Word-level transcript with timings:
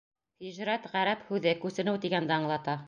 Һижрәт— 0.45 0.87
ғәрәп 0.95 1.23
һүҙе, 1.29 1.55
күсенеү 1.67 2.03
тигәнде 2.07 2.41
аңлата. 2.43 2.79